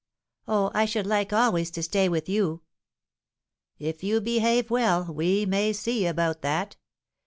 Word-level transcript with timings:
"Oh, 0.47 0.71
I 0.73 0.85
should 0.85 1.05
like 1.05 1.31
always 1.31 1.69
to 1.69 1.83
stay 1.83 2.09
with 2.09 2.27
you!" 2.27 2.63
"If 3.77 4.03
you 4.03 4.19
behave 4.19 4.71
well, 4.71 5.03
we 5.13 5.45
may 5.45 5.73
see 5.73 6.07
about 6.07 6.41
that. 6.41 6.75